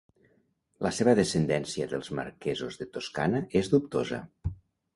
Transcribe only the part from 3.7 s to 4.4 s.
dubtosa.